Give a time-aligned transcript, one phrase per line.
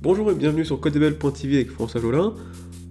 [0.00, 2.32] Bonjour et bienvenue sur Codable.tv avec François Jolin.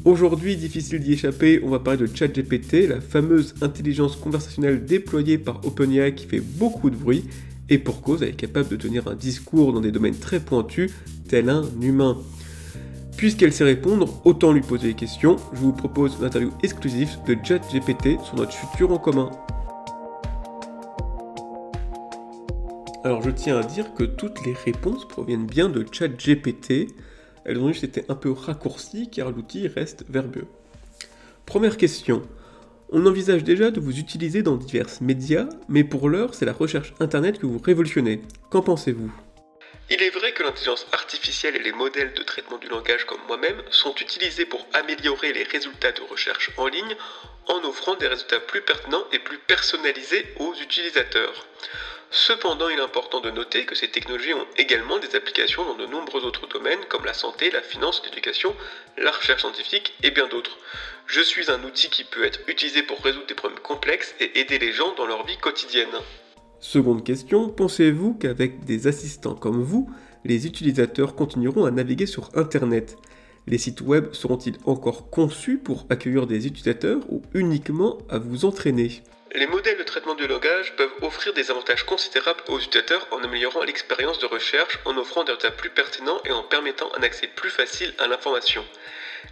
[0.04, 5.66] Aujourd'hui, difficile d'y échapper, on va parler de ChatGPT, la fameuse intelligence conversationnelle déployée par
[5.66, 7.24] OpenAI qui fait beaucoup de bruit,
[7.70, 10.92] et pour cause, elle est capable de tenir un discours dans des domaines très pointus,
[11.30, 12.18] tel un humain.
[13.16, 17.38] Puisqu'elle sait répondre, autant lui poser des questions, je vous propose une interview exclusive de
[17.42, 19.32] ChatGPT sur notre futur en commun.
[23.04, 26.88] Alors je tiens à dire que toutes les réponses proviennent bien de ChatGPT.
[27.46, 30.48] Elles ont juste été un peu raccourcies car l'outil reste verbeux.
[31.46, 32.24] Première question.
[32.90, 36.94] On envisage déjà de vous utiliser dans divers médias, mais pour l'heure, c'est la recherche
[37.00, 38.22] internet que vous révolutionnez.
[38.50, 39.12] Qu'en pensez-vous?
[39.90, 43.62] Il est vrai que l'intelligence artificielle et les modèles de traitement du langage comme moi-même
[43.70, 46.96] sont utilisés pour améliorer les résultats de recherche en ligne
[47.48, 51.46] en offrant des résultats plus pertinents et plus personnalisés aux utilisateurs.
[52.10, 55.86] Cependant, il est important de noter que ces technologies ont également des applications dans de
[55.86, 58.56] nombreux autres domaines comme la santé, la finance, l'éducation,
[58.98, 60.58] la recherche scientifique et bien d'autres.
[61.06, 64.58] Je suis un outil qui peut être utilisé pour résoudre des problèmes complexes et aider
[64.58, 65.88] les gens dans leur vie quotidienne.
[66.60, 69.90] Seconde question, pensez-vous qu'avec des assistants comme vous,
[70.24, 72.96] les utilisateurs continueront à naviguer sur Internet?
[73.48, 79.04] Les sites web seront-ils encore conçus pour accueillir des utilisateurs ou uniquement à vous entraîner?
[79.36, 83.64] Les modèles de traitement du langage peuvent offrir des avantages considérables aux utilisateurs en améliorant
[83.64, 87.50] l'expérience de recherche, en offrant des résultats plus pertinents et en permettant un accès plus
[87.50, 88.64] facile à l'information.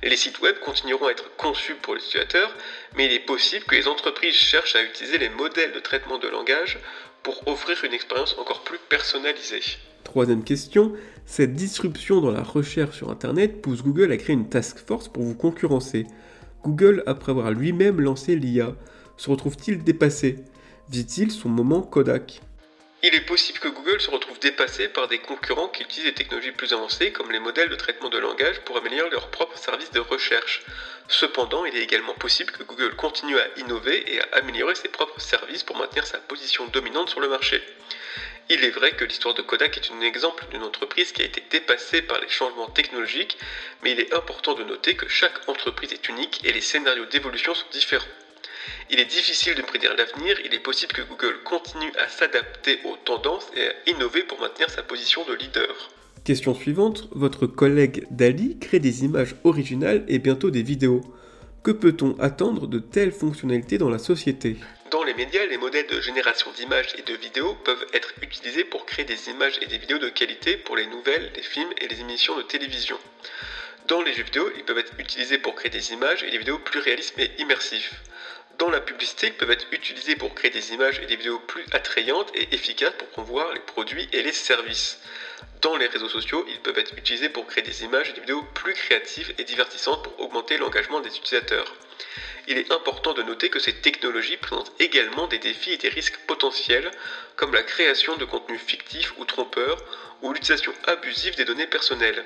[0.03, 2.53] Les sites web continueront à être conçus pour les utilisateurs,
[2.95, 6.27] mais il est possible que les entreprises cherchent à utiliser les modèles de traitement de
[6.27, 6.79] langage
[7.23, 9.63] pour offrir une expérience encore plus personnalisée.
[10.03, 10.93] Troisième question,
[11.25, 15.23] cette disruption dans la recherche sur Internet pousse Google à créer une task force pour
[15.23, 16.05] vous concurrencer.
[16.63, 18.75] Google, après avoir lui-même lancé l'IA,
[19.17, 20.37] se retrouve-t-il dépassé?
[20.89, 22.41] Vit-il son moment Kodak
[23.07, 26.51] il est possible que Google se retrouve dépassé par des concurrents qui utilisent des technologies
[26.51, 29.99] plus avancées comme les modèles de traitement de langage pour améliorer leurs propres services de
[29.99, 30.63] recherche.
[31.07, 35.21] Cependant, il est également possible que Google continue à innover et à améliorer ses propres
[35.21, 37.61] services pour maintenir sa position dominante sur le marché.
[38.49, 41.43] Il est vrai que l'histoire de Kodak est un exemple d'une entreprise qui a été
[41.51, 43.37] dépassée par les changements technologiques,
[43.83, 47.53] mais il est important de noter que chaque entreprise est unique et les scénarios d'évolution
[47.53, 48.05] sont différents.
[48.91, 52.95] Il est difficile de prédire l'avenir, il est possible que Google continue à s'adapter aux
[52.97, 55.89] tendances et à innover pour maintenir sa position de leader.
[56.23, 61.01] Question suivante, votre collègue Dali crée des images originales et bientôt des vidéos.
[61.63, 64.57] Que peut-on attendre de telles fonctionnalités dans la société?
[64.91, 68.85] Dans les médias, les modèles de génération d'images et de vidéos peuvent être utilisés pour
[68.85, 72.01] créer des images et des vidéos de qualité pour les nouvelles, les films et les
[72.01, 72.97] émissions de télévision.
[73.87, 76.59] Dans les jeux vidéo, ils peuvent être utilisés pour créer des images et des vidéos
[76.59, 77.95] plus réalistes et immersifs
[78.57, 82.31] dans la publicité peuvent être utilisés pour créer des images et des vidéos plus attrayantes
[82.35, 84.99] et efficaces pour promouvoir les produits et les services.
[85.61, 88.43] Dans les réseaux sociaux, ils peuvent être utilisés pour créer des images et des vidéos
[88.53, 91.73] plus créatives et divertissantes pour augmenter l'engagement des utilisateurs.
[92.47, 96.19] Il est important de noter que ces technologies présentent également des défis et des risques
[96.27, 96.91] potentiels,
[97.35, 99.77] comme la création de contenus fictifs ou trompeurs,
[100.21, 102.23] ou l'utilisation abusive des données personnelles.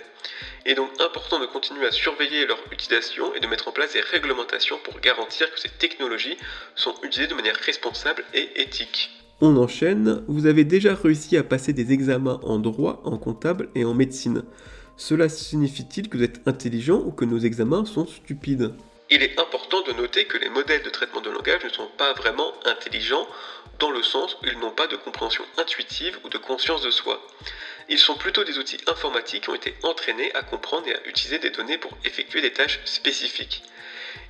[0.65, 3.93] Il est donc important de continuer à surveiller leur utilisation et de mettre en place
[3.93, 6.37] des réglementations pour garantir que ces technologies
[6.75, 9.18] sont utilisées de manière responsable et éthique.
[9.41, 13.85] On enchaîne, vous avez déjà réussi à passer des examens en droit, en comptable et
[13.85, 14.43] en médecine.
[14.97, 18.73] Cela signifie-t-il que vous êtes intelligent ou que nos examens sont stupides?
[19.11, 22.13] Il est important de noter que les modèles de traitement de langage ne sont pas
[22.13, 23.27] vraiment intelligents
[23.79, 27.25] dans le sens où ils n'ont pas de compréhension intuitive ou de conscience de soi.
[27.87, 31.39] Ils sont plutôt des outils informatiques qui ont été entraînés à comprendre et à utiliser
[31.39, 33.63] des données pour effectuer des tâches spécifiques.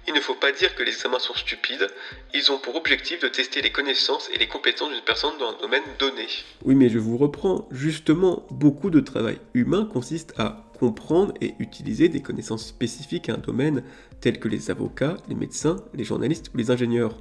[0.08, 1.88] Il ne faut pas dire que les examens sont stupides,
[2.34, 5.58] ils ont pour objectif de tester les connaissances et les compétences d'une personne dans un
[5.60, 6.26] domaine donné.
[6.64, 7.68] Oui, mais je vous reprends.
[7.72, 13.38] Justement, beaucoup de travail humain consiste à comprendre et utiliser des connaissances spécifiques à un
[13.38, 13.84] domaine
[14.22, 17.18] tel que les avocats, les médecins, les journalistes ou les ingénieurs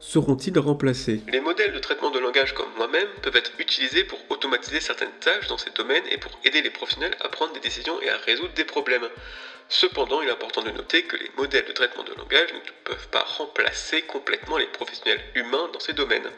[0.00, 1.20] seront-ils remplacés?
[1.28, 5.46] Les modèles de traitement de langage comme moi-même peuvent être utilisés pour automatiser certaines tâches
[5.48, 8.54] dans ces domaines et pour aider les professionnels à prendre des décisions et à résoudre
[8.54, 9.08] des problèmes.
[9.68, 13.08] Cependant, il est important de noter que les modèles de traitement de langage ne peuvent
[13.08, 16.28] pas remplacer complètement les professionnels humains dans ces domaines.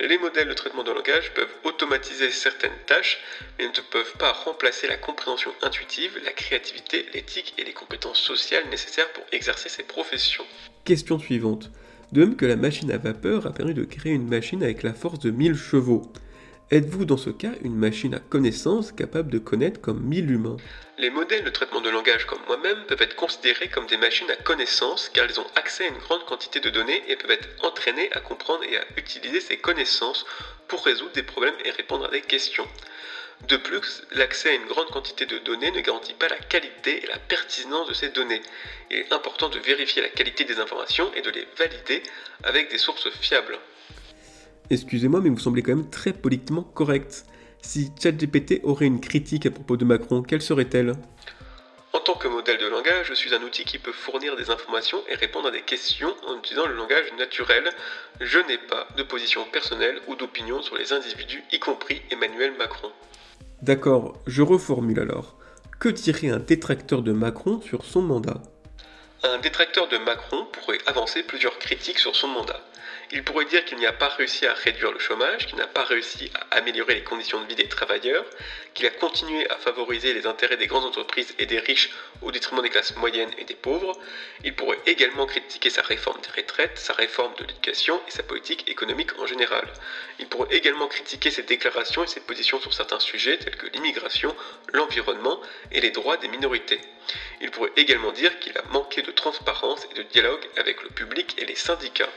[0.00, 3.20] Les modèles de traitement de langage peuvent automatiser certaines tâches,
[3.58, 8.68] mais ne peuvent pas remplacer la compréhension intuitive, la créativité, l'éthique et les compétences sociales
[8.70, 10.46] nécessaires pour exercer ces professions.
[10.84, 11.70] Question suivante.
[12.10, 14.94] De même que la machine à vapeur a permis de créer une machine avec la
[14.94, 16.10] force de 1000 chevaux.
[16.70, 20.56] Êtes-vous dans ce cas une machine à connaissance capable de connaître comme 1000 humains?
[20.98, 24.36] Les modèles de traitement de langage comme moi-même peuvent être considérés comme des machines à
[24.36, 28.10] connaissance car ils ont accès à une grande quantité de données et peuvent être entraînés
[28.12, 30.24] à comprendre et à utiliser ces connaissances
[30.66, 32.66] pour résoudre des problèmes et répondre à des questions.
[33.46, 37.06] De plus, l'accès à une grande quantité de données ne garantit pas la qualité et
[37.06, 38.42] la pertinence de ces données.
[38.90, 42.02] Il est important de vérifier la qualité des informations et de les valider
[42.42, 43.58] avec des sources fiables.
[44.70, 47.24] Excusez-moi, mais vous semblez quand même très politiquement correct.
[47.62, 50.92] Si ChatGPT aurait une critique à propos de Macron, quelle serait-elle?
[52.18, 55.48] Que modèle de langage, je suis un outil qui peut fournir des informations et répondre
[55.48, 57.70] à des questions en utilisant le langage naturel.
[58.20, 62.90] Je n'ai pas de position personnelle ou d'opinion sur les individus, y compris Emmanuel Macron.
[63.62, 65.36] D'accord, je reformule alors.
[65.78, 68.42] Que dirait un détracteur de Macron sur son mandat?
[69.22, 72.60] Un détracteur de Macron pourrait avancer plusieurs critiques sur son mandat.
[73.10, 75.84] Il pourrait dire qu'il n'y a pas réussi à réduire le chômage, qu'il n'a pas
[75.84, 78.26] réussi à améliorer les conditions de vie des travailleurs,
[78.74, 81.88] qu'il a continué à favoriser les intérêts des grandes entreprises et des riches
[82.20, 83.98] au détriment des classes moyennes et des pauvres.
[84.44, 88.68] Il pourrait également critiquer sa réforme des retraites, sa réforme de l'éducation et sa politique
[88.68, 89.66] économique en général.
[90.18, 94.36] Il pourrait également critiquer ses déclarations et ses positions sur certains sujets tels que l'immigration,
[94.74, 95.40] l'environnement
[95.72, 96.80] et les droits des minorités.
[97.40, 101.34] Il pourrait également dire qu'il a manqué de transparence et de dialogue avec le public
[101.38, 102.10] et les syndicats.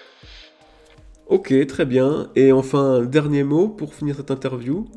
[1.32, 2.30] Ok, très bien.
[2.36, 4.92] Et enfin, dernier mot pour finir cette interview.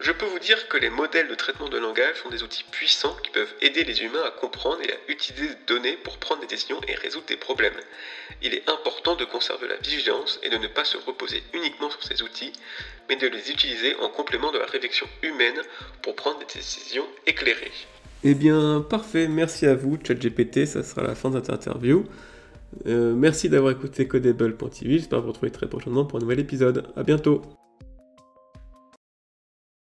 [0.00, 3.16] Je peux vous dire que les modèles de traitement de langage sont des outils puissants
[3.24, 6.46] qui peuvent aider les humains à comprendre et à utiliser des données pour prendre des
[6.46, 7.80] décisions et résoudre des problèmes.
[8.42, 12.02] Il est important de conserver la vigilance et de ne pas se reposer uniquement sur
[12.02, 12.52] ces outils,
[13.08, 15.62] mais de les utiliser en complément de la réflexion humaine
[16.02, 17.72] pour prendre des décisions éclairées.
[18.24, 19.26] Eh bien, parfait.
[19.26, 20.66] Merci à vous, ChatGPT.
[20.66, 22.04] Ça sera la fin de cette interview.
[22.86, 24.98] Euh, merci d'avoir écouté Codable.tv.
[24.98, 26.86] J'espère vous retrouver très prochainement pour un nouvel épisode.
[26.96, 27.57] A bientôt.